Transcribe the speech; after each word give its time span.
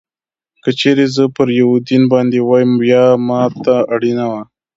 که 0.63 0.69
چېرې 0.79 1.05
زه 1.15 1.23
پر 1.35 1.47
یوه 1.61 1.77
دین 1.87 2.03
باندې 2.13 2.39
وای، 2.43 2.65
بیا 2.81 3.03
ما 3.27 3.41
ته 3.63 3.75
اړینه 3.95 4.25
وه. 4.31 4.41